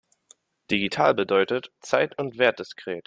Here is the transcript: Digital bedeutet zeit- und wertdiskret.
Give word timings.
Digital 0.71 1.13
bedeutet 1.13 1.69
zeit- 1.79 2.17
und 2.17 2.39
wertdiskret. 2.39 2.99